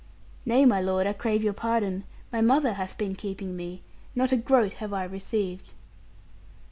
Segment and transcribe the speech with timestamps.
[0.47, 2.05] 'Nay, my lord, I crave your pardon.
[2.33, 3.83] My mother hath been keeping me.
[4.15, 5.73] Not a groat have I received.'